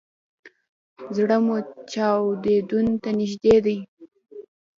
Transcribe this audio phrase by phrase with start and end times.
[1.15, 1.55] زړه مو
[1.91, 3.77] چاودون ته نږدې کیږي